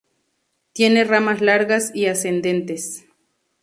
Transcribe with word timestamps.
Tiene 0.73 1.03
ramas 1.03 1.41
largas 1.41 1.91
y 1.93 2.07
ascendentes. 2.07 3.05